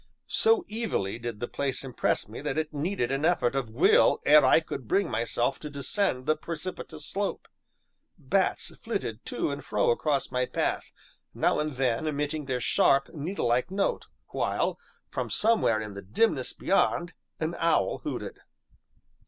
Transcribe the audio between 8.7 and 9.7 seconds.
flitted to and